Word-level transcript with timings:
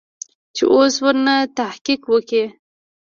چې 0.55 0.63
اوس 0.75 0.95
ورنه 1.05 1.35
تحقيق 1.57 2.01
وکې. 2.11 2.43